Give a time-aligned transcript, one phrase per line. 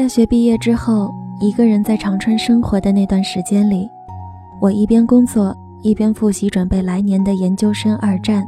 [0.00, 3.86] 大学毕业之后，一个人在长春生活的那段时间里，
[4.58, 8.42] 我一边工作一边复习准备来年的研究生二战。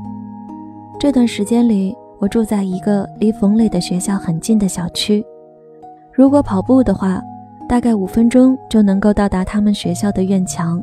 [0.98, 5.22] 这段时间里，我住在一个离冯磊的学校很近的小区，
[6.10, 7.20] 如果跑步的话，
[7.68, 10.82] 大概五分钟就能够到达他们学校的院墙。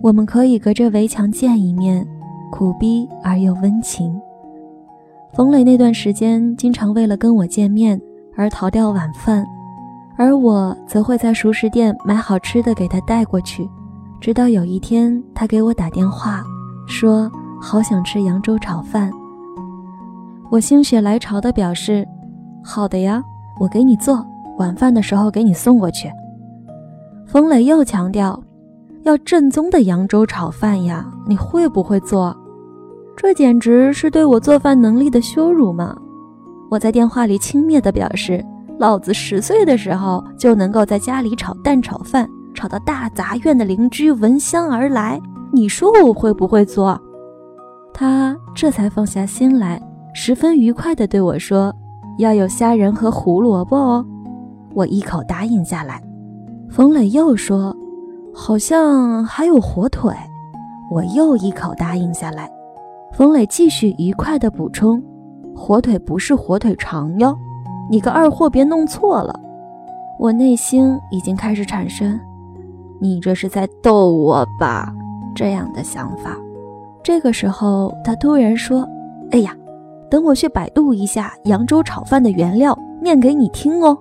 [0.00, 2.06] 我们可以隔着围墙见一面，
[2.52, 4.16] 苦逼而又温情。
[5.32, 8.00] 冯磊那段时间经常为了跟我见面
[8.36, 9.44] 而逃掉晚饭。
[10.20, 13.66] 而我则会在熟食店买好吃的给他带过去，
[14.20, 16.44] 直到有一天他给我打电话，
[16.86, 19.10] 说好想吃扬州炒饭。
[20.50, 22.06] 我心血来潮的表示
[22.62, 23.22] ：“好的呀，
[23.58, 24.22] 我给你做，
[24.58, 26.10] 晚饭的时候给你送过去。”
[27.26, 28.38] 冯磊又强调
[29.04, 32.36] ：“要正宗的扬州炒饭呀，你会不会做？
[33.16, 35.96] 这简直是对我做饭能力的羞辱嘛！”
[36.70, 38.44] 我在电话里轻蔑的表示。
[38.80, 45.20] 老子十岁的时候就能够在家里炒蛋炒饭，炒到大杂院的邻居闻香而来。
[45.52, 46.98] 你说我会不会做？
[47.92, 49.78] 他这才放下心来，
[50.14, 51.70] 十分愉快地对我说
[52.16, 54.06] ：“要有虾仁和胡萝卜哦。”
[54.72, 56.02] 我一口答应下来。
[56.70, 57.76] 冯磊又说
[58.32, 60.10] ：“好像还有火腿。”
[60.90, 62.50] 我又一口答应下来。
[63.12, 65.02] 冯磊继续愉快地补充
[65.54, 67.36] ：“火腿不是火腿肠哟。”
[67.90, 69.34] 你个二货，别弄错了！
[70.16, 72.18] 我内心已经开始产生
[73.02, 74.94] “你这是在逗我吧”
[75.34, 76.36] 这样的想法。
[77.02, 78.88] 这个时候，他突然说
[79.32, 79.52] ：“哎呀，
[80.08, 83.98] 等我去百度一下扬州炒饭的原料，念给你听哦。”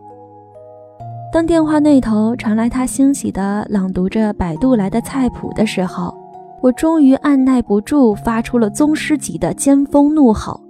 [1.33, 6.15] 当电话那头传来他欣喜地朗读着百度来的菜谱的时候，
[6.61, 10.61] 我终于按耐不住，发出了宗师级的尖峰怒吼。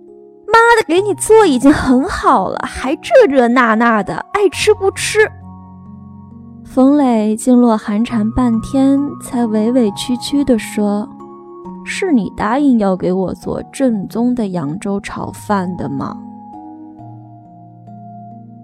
[0.52, 5.20] 妈的，给你做已经很好了，还这这那那的，爱吃不吃。
[6.64, 11.08] 冯磊静落寒蝉半天，才委委屈屈地说
[11.84, 16.16] ：“是你答应要给我做正宗的扬州炒饭的吗？”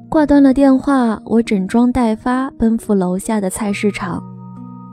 [0.08, 4.24] 挂断了电话，我整装待发，奔赴楼下的菜市场。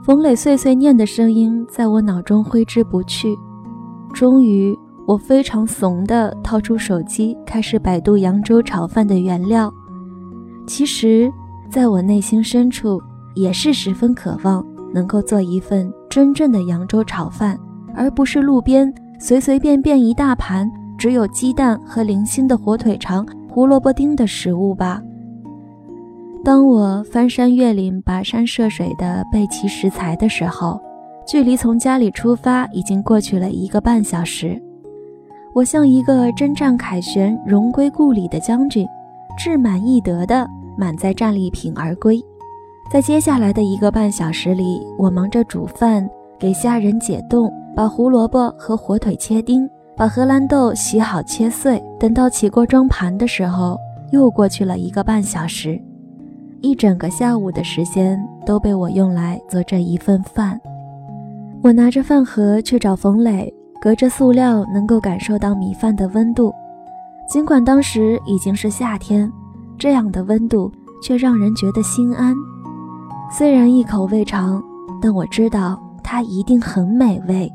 [0.03, 3.37] 冯磊碎碎念的声音在我脑中挥之不去。
[4.13, 4.77] 终于。
[5.05, 9.71] 我非常怂地掏出手机，开始百度扬州炒饭的原料。
[10.65, 11.31] 其实，
[11.69, 13.01] 在我内心深处，
[13.35, 17.59] 也是十分渴望能够做一份真正的扬州炒饭，
[17.93, 25.01] 而不是路边随随便便一大盘只有鸡蛋和零星的火腿肠、胡萝卜丁的食物吧。
[26.45, 30.79] 当我翻山越岭、跋山涉水地备齐食材的时候，
[31.27, 34.61] 距离从家里出发已经过去了一个半小时。
[35.53, 38.87] 我像一个征战凯旋、荣归故里的将军，
[39.37, 42.19] 志满意得的满载战利品而归。
[42.91, 46.09] 在接下来的一个半小时里，我忙着煮饭，
[46.39, 51.79] 给虾仁解冻，把胡萝卜和火腿切丁，把荷兰豆洗好切碎。
[51.99, 53.77] 等到起锅装盘的时候，
[54.11, 55.79] 又过去了一个半小时，
[56.61, 60.59] 一整个下午的时间都被我用来做这一份饭。
[61.61, 63.53] 我拿着饭盒去找冯磊。
[63.83, 66.53] 隔着塑料能够感受到米饭的温度，
[67.27, 69.29] 尽管当时已经是夏天，
[69.77, 70.71] 这样的温度
[71.01, 72.33] 却让人觉得心安。
[73.29, 74.63] 虽然一口未尝，
[75.01, 77.51] 但我知道它一定很美味。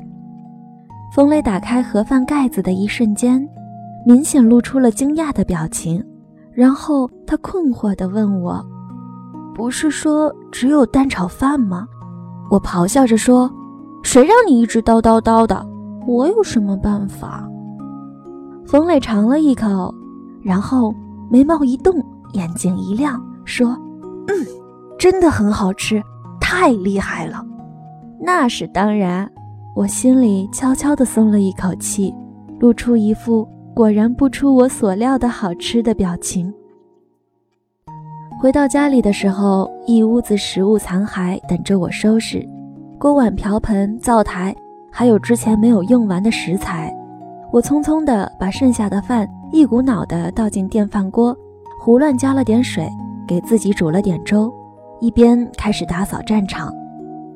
[1.15, 3.43] 冯磊打开盒饭盖子的一瞬间，
[4.05, 5.99] 明显露出了惊讶的表情，
[6.53, 8.63] 然后他困惑地问我
[9.55, 11.87] ：“不是说只有蛋炒饭吗？”
[12.51, 13.51] 我咆哮着说
[14.05, 15.65] ：“谁让你一直叨叨叨的！”
[16.09, 17.47] 我有什么办法？
[18.65, 19.93] 冯磊尝了一口，
[20.41, 20.91] 然后
[21.29, 22.03] 眉毛一动，
[22.33, 23.77] 眼睛一亮，说
[24.27, 24.33] ：“嗯，
[24.97, 26.01] 真的很好吃，
[26.41, 27.45] 太厉害了。”
[28.19, 29.31] 那是当然，
[29.75, 32.11] 我心里悄悄地松了一口气，
[32.59, 36.51] 露出一副果然不出我所料的好吃的表情。
[38.41, 42.43] 回到家里的时候，一屋子食物残骸等着我收拾，
[42.97, 44.55] 锅碗瓢盆、灶台。
[44.99, 46.93] 还有之前没有用完的食材，
[47.53, 51.33] 我匆匆地把剩下的饭一股脑地倒进电饭锅，
[51.79, 52.85] 胡乱加了点水，
[53.25, 54.53] 给自己煮了点粥，
[54.99, 56.69] 一边开始打扫战场，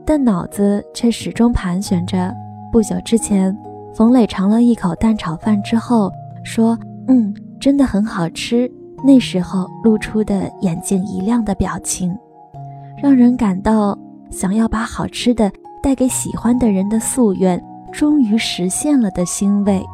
[0.06, 2.36] 但脑子却始终盘旋着
[2.70, 3.58] 不久之前
[3.94, 6.12] 冯磊尝了一口蛋炒饭之后
[6.44, 6.78] 说
[7.08, 8.70] ：“嗯，真的很好吃。”
[9.06, 12.14] 那时候露出的眼睛一亮的表情，
[13.02, 13.98] 让人感到
[14.30, 15.50] 想要把好吃的。
[15.84, 19.86] 带给喜欢的人的夙愿终于实现了的欣慰。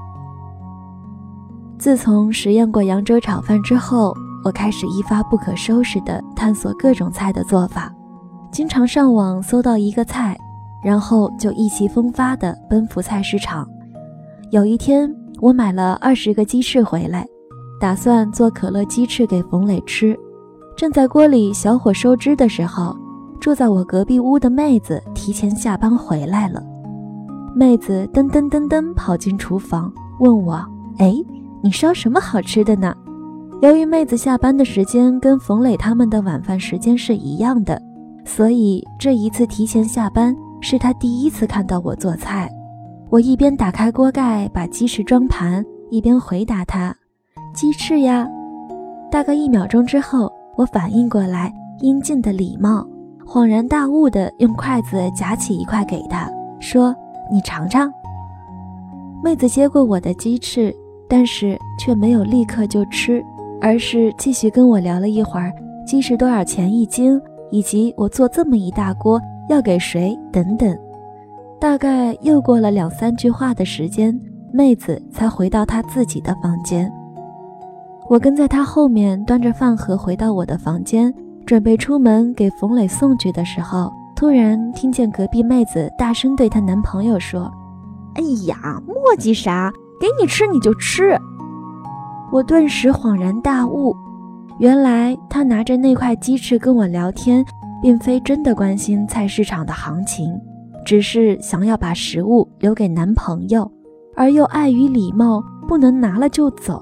[1.79, 4.13] 自从实验过扬州炒饭之后，
[4.45, 7.91] 我开始一发不可收拾地探索各种菜的做法，
[8.51, 10.37] 经常上网搜到一个菜，
[10.83, 13.67] 然后就意气风发地奔赴菜市场。
[14.51, 17.25] 有一天，我买了二十个鸡翅回来，
[17.81, 20.15] 打算做可乐鸡翅给冯磊吃。
[20.77, 22.95] 正在锅里小火收汁的时候，
[23.39, 26.61] 住在我隔壁屋的妹子提前下班回来了。
[27.55, 30.63] 妹子噔噔噔噔跑进厨房，问我
[30.99, 31.13] ：“哎，
[31.63, 32.93] 你烧什么好吃的呢？”
[33.61, 37.81] 由于妹子下班的时间跟冯磊他们的晚饭时间是一样的，
[38.23, 42.49] 所以这一次提前下班是她第一次看到我做菜。
[43.09, 46.95] 我一边打开锅盖把鸡翅装盘，一边回答她
[47.53, 48.27] ：“鸡翅呀。”
[49.11, 52.87] 大概一秒钟之后，我反应过来应尽的礼貌，
[53.29, 56.27] 恍然大悟的用筷子夹起一块给她，
[56.59, 56.95] 说
[57.31, 57.93] ：“你尝尝。”
[59.23, 60.75] 妹子接过我的鸡翅，
[61.07, 63.23] 但是却没有立刻就吃，
[63.61, 65.53] 而是继续跟我聊了一会儿
[65.85, 67.21] 鸡翅多少钱一斤，
[67.51, 70.75] 以及我做这么一大锅要给谁等等。
[71.59, 74.19] 大概又过了两三句话的时间，
[74.51, 76.91] 妹子才回到她自己的房间。
[78.09, 81.13] 我跟在她后面，端着饭盒回到我的房间，
[81.49, 87.51] 准备出门给冯磊送去的时候，突然听见隔壁妹子大声对她男朋友说
[88.13, 89.73] ：“哎呀，磨叽啥？
[89.99, 91.17] 给你吃你就吃。”
[92.31, 93.95] 我顿时恍然大悟，
[94.59, 97.43] 原来她拿着那块鸡翅跟我聊天，
[97.81, 100.31] 并非真的关心菜市场的行情。
[100.85, 103.67] 只是想要把食物留给男朋友，
[104.15, 106.79] 而又碍于礼貌，不能拿了就走。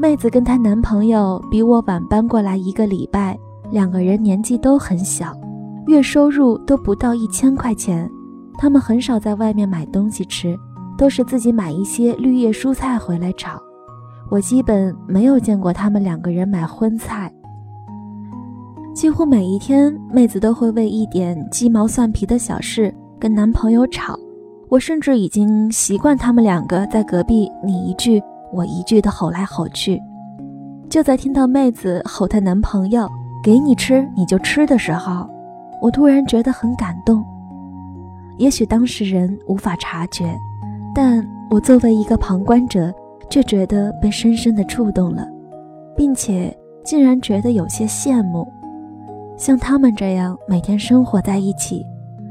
[0.00, 3.36] 妹子跟她男朋友比我晚搬过来一个礼拜，
[3.72, 5.34] 两个人年纪都很小，
[5.88, 8.08] 月收入都不到一千块钱。
[8.56, 10.56] 他们很少在外面买东西吃，
[10.96, 13.60] 都是自己买一些绿叶蔬菜回来炒。
[14.30, 17.32] 我基本没有见过他们两个人买荤菜。
[18.94, 24.16] 几乎每一天，妹子都会为一点鸡毛蒜皮的小事跟男朋友吵。
[24.68, 28.22] 我甚至已经习惯他们两个在隔壁你一句
[28.52, 30.00] 我一句的吼来吼去。
[30.88, 33.08] 就在听到妹子吼她男朋友
[33.44, 35.28] “给你吃你就吃”的时候，
[35.82, 37.24] 我突然觉得很感动。
[38.38, 40.34] 也许当事人无法察觉，
[40.94, 42.92] 但我作为一个旁观者，
[43.28, 45.26] 却觉得被深深的触动了，
[45.96, 48.46] 并且竟然觉得有些羡慕。
[49.36, 51.84] 像他们这样每天生活在一起，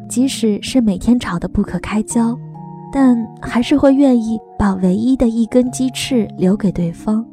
[0.09, 2.37] 即使是每天吵得不可开交，
[2.91, 7.25] 但还是会愿意把唯一的一根鸡翅留给对方，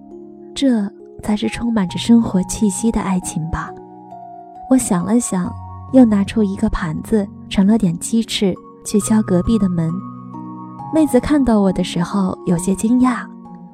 [0.54, 0.88] 这
[1.22, 3.72] 才是充满着生活气息的爱情吧。
[4.70, 5.52] 我想了想，
[5.92, 8.54] 又拿出一个盘子，盛了点鸡翅，
[8.84, 9.90] 去敲隔壁的门。
[10.92, 13.26] 妹子看到我的时候有些惊讶，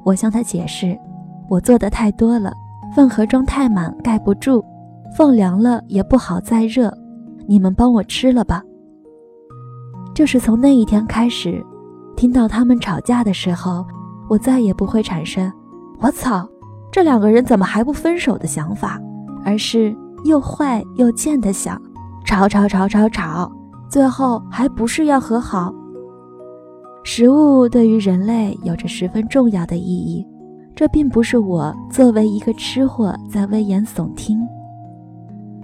[0.04, 0.98] 我向她解释，
[1.48, 2.52] 我做的太多了，
[2.94, 4.64] 饭盒装太满，盖不住。
[5.16, 6.92] 放凉了也不好再热，
[7.48, 8.62] 你们帮我吃了吧。
[10.20, 11.64] 就是从那一天开始，
[12.14, 13.82] 听到他们吵架的时候，
[14.28, 15.50] 我再也不会产生
[15.98, 16.46] “我操，
[16.92, 19.00] 这两个人怎么还不分手”的想法，
[19.46, 19.96] 而是
[20.26, 21.80] 又坏又贱的想：
[22.26, 23.50] 吵吵吵吵吵，
[23.88, 25.74] 最后还不是要和好？
[27.02, 30.22] 食物对于人类有着十分重要的意义，
[30.76, 34.38] 这并不是我作为一个吃货在危言耸听。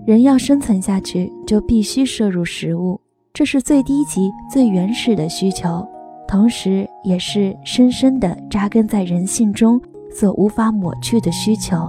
[0.07, 2.99] 人要生存下去，就必须摄入食物，
[3.37, 5.87] 这是最低级、最原始的需求，
[6.27, 9.79] 同时也是深深的扎根在人性中
[10.11, 11.87] 所无法抹去的需求。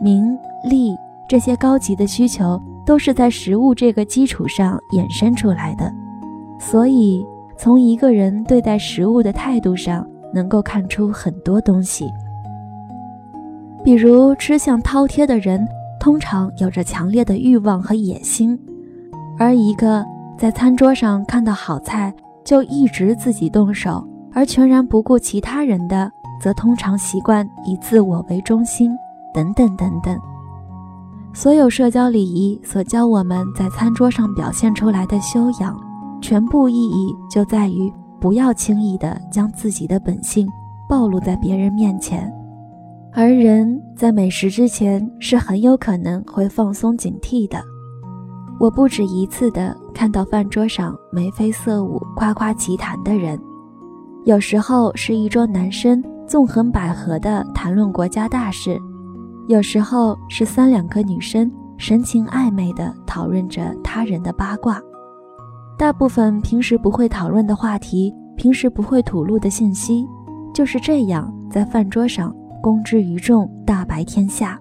[0.00, 0.94] 名利
[1.28, 5.92] 这些高级的需求，都是在食物这个基础上衍生出来的。
[6.60, 7.26] 所以，
[7.58, 12.04] 从一个人对待食物的态度上，能够看出很多东西，
[13.82, 15.66] 比如吃相饕餮的人。
[15.98, 18.56] 通常有着强烈的欲望和野心，
[19.36, 20.06] 而一个
[20.40, 22.10] 在餐桌上看到好菜
[22.42, 28.90] 就一直自己动手，而全然不顾其他人的，则通常习惯以自我为中心，
[29.34, 30.18] 等等等等。
[31.34, 35.78] 所有社交礼仪所教我们在餐桌上表现出来的修养，
[36.22, 40.48] 全部意义就在于不要轻易的将自己的本性
[40.88, 42.32] 暴露在别人面前。
[43.12, 47.62] 而人在美食之前是很有可能会放松警惕的。
[48.60, 53.40] 我不止一次的看到饭桌上眉飞色舞、夸夸其谈的人，
[54.26, 58.78] 有时候是一桌男生纵横捭阖的谈论国家大事，
[59.48, 64.78] 有时候是三两个女生神情暧昧的讨论着他人的八卦。
[65.78, 70.06] 大部分平时不会讨论的话题，平时不会吐露的信息，
[70.52, 72.30] 就是这样在饭桌上。
[72.62, 74.60] 公之于众，大白天下。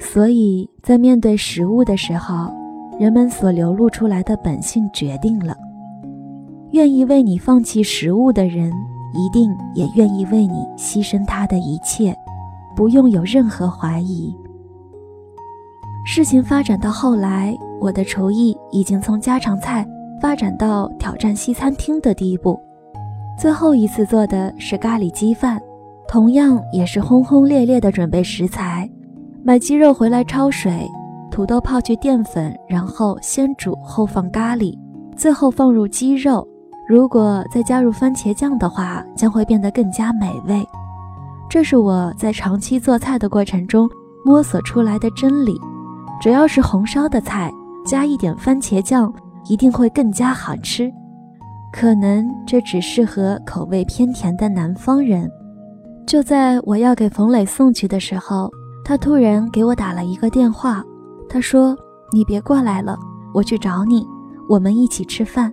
[0.00, 2.52] 所以在面对食物的时候，
[2.98, 5.56] 人们所流露出来的本性决定了，
[6.70, 8.72] 愿意为你放弃食物的人，
[9.12, 12.16] 一定也愿意为你牺牲他的一切，
[12.76, 14.34] 不用有任何怀疑。
[16.06, 19.86] 事情发展到后来，我的厨艺已经从家常菜
[20.20, 22.58] 发展到挑战西餐厅的地步。
[23.36, 25.60] 最后一次做的是咖喱鸡饭，
[26.06, 28.88] 同样也是轰轰烈烈的准备食材，
[29.42, 30.88] 买鸡肉回来焯水，
[31.34, 34.72] 土豆泡去淀粉，然后先煮后放咖喱，
[35.16, 36.46] 最后放入鸡肉。
[36.88, 40.64] 如果再加入番茄酱的话，将会变得更加美味。
[41.50, 43.90] 这是我在长期做菜的过程中
[44.24, 45.60] 摸索出来的真理。
[46.20, 47.50] 只要是红烧的菜，
[47.84, 49.12] 加一点番茄酱，
[49.48, 50.88] 一定会更加好吃。
[51.72, 55.28] 可能这只适合口味偏甜的南方人。
[56.06, 58.48] 就在我要给冯磊送去的时候，
[58.84, 60.80] 他突然给我打了一个电话。
[61.28, 61.76] 他说
[62.12, 62.98] ：“你别过来了，
[63.32, 64.06] 我去找你，
[64.48, 65.52] 我们一起吃饭。”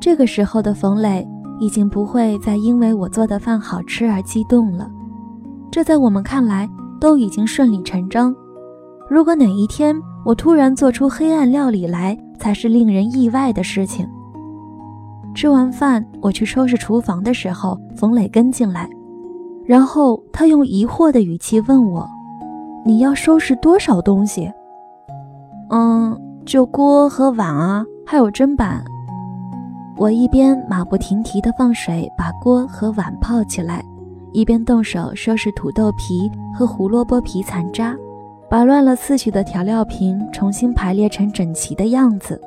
[0.00, 1.26] 这个时候的冯磊
[1.60, 4.90] 已经不会再因为我做的饭好吃而激动了，
[5.70, 6.68] 这在我们看来
[7.00, 8.34] 都已经顺理成章。
[9.10, 14.08] 如果哪一天我突然做出黑暗料理来，才是令人意外的事情。
[15.34, 18.88] 吃完饭，我去收拾厨房的时候，冯磊跟进来，
[19.64, 22.08] 然后他用疑惑的语气问我
[22.88, 24.50] ：“你要收拾多少东西
[25.68, 28.82] ？”“嗯，就锅和碗啊，还有砧板。”
[29.94, 33.84] 我一边马不停蹄地放水把锅和碗泡起来，
[34.32, 37.94] 一边动手收拾土豆皮和胡萝卜皮残渣。
[38.48, 42.40] 把乱了次序的调料瓶重新排列成整齐的样子。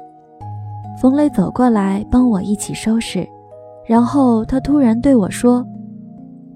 [0.99, 3.29] 冯磊走过来帮我一起收拾，
[3.85, 5.63] 然后他突然对我说：“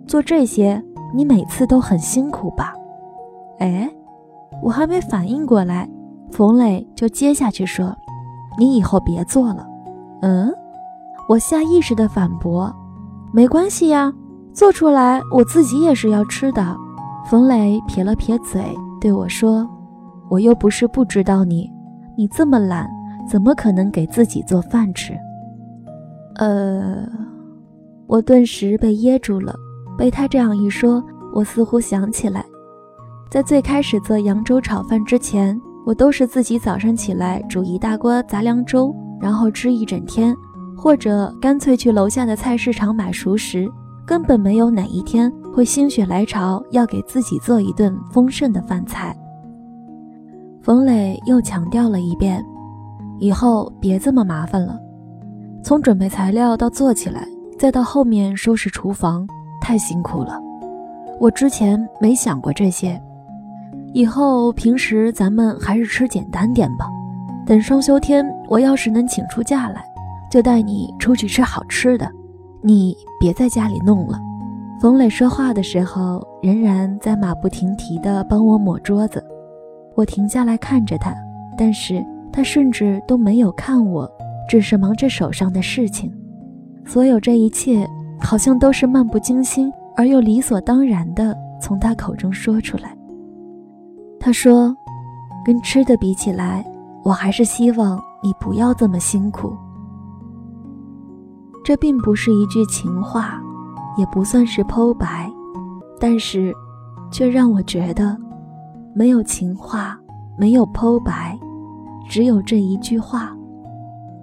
[0.07, 2.73] 做这些你每次都很辛苦吧？”
[3.59, 3.89] 哎，
[4.61, 5.89] 我还没反应过来，
[6.31, 7.95] 冯磊就接下去说
[8.59, 9.65] ：“你以后别做了。”
[10.21, 10.53] 嗯，
[11.29, 12.73] 我下意识的反驳
[13.31, 14.11] ：“没关系呀，
[14.53, 16.75] 做出来我自己也是要吃的。”
[17.29, 18.63] 冯磊撇了撇嘴。
[19.01, 19.67] 对我说
[20.29, 21.71] ：“我又不是不知道你，
[22.17, 22.89] 你这么懒，
[23.27, 25.13] 怎么可能给自己做饭吃？”
[26.37, 27.07] 呃，
[28.07, 29.55] 我顿时被噎住了。
[29.97, 32.43] 被他这样一说，我似乎想起来，
[33.29, 40.35] 在最开始做扬州炒饭之前，我都是自己早上起来煮一大锅杂粮粥，然后吃一整天，
[40.77, 43.69] 或者干脆去楼下的菜市场买熟食。
[44.07, 49.17] 根本没有哪一天会心血来潮要给自己做一顿丰盛的饭菜。
[50.61, 52.39] 冯磊又强调了一遍
[53.19, 54.79] ：“以后别这么麻烦了，
[55.63, 57.27] 从准备材料到做起来，
[57.57, 59.27] 再到后面收拾厨房，
[59.59, 60.39] 太辛苦了。
[61.19, 63.01] 我之前没想过这些，
[63.95, 66.85] 以后平时咱们还是吃简单点吧。
[67.45, 69.81] 等双休天，我要是能请出假来，
[70.29, 72.05] 就带你出去吃好吃的。”
[72.61, 74.19] 你别在家里弄了。
[74.81, 79.23] 冯磊说话的时候，仍然在马不停蹄地帮我抹桌子。
[79.95, 81.15] 我停下来看着他，
[81.57, 84.11] 但是他甚至都没有看我，
[84.49, 86.11] 只是忙着手上的事情。
[86.85, 87.87] 所有这一切，
[88.19, 92.93] 好像都是漫不经心而又理所当然地从他口中说出来。
[94.25, 94.75] 他说
[95.45, 96.65] ：“跟吃的比起来，
[97.03, 99.55] 我还是希望你不要这么辛苦。”
[101.63, 103.39] 这并不是一句情话，
[103.99, 105.31] 也不算是剖白，
[105.99, 106.51] 但是，
[107.11, 108.17] 却让我觉得，
[108.95, 109.95] 没有情话，
[110.39, 111.37] 没有剖白，
[112.09, 113.31] 只有这一句话，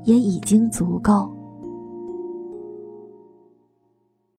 [0.02, 1.31] 也已经足够。